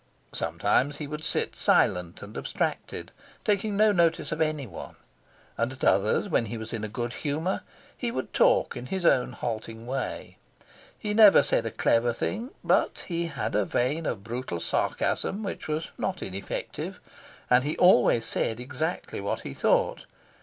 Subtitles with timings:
[0.33, 3.11] Sometimes he would sit silent and abstracted,
[3.45, 4.95] taking no notice of anyone;
[5.59, 7.61] and at others, when he was in a good humour,
[7.95, 10.37] he would talk in his own halting way.
[10.97, 15.67] He never said a clever thing, but he had a vein of brutal sarcasm which
[15.67, 16.99] was not ineffective,
[17.47, 20.07] and he always said exactly what he thought.